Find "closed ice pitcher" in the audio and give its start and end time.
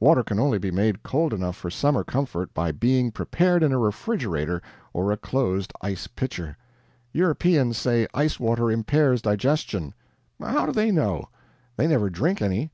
5.16-6.56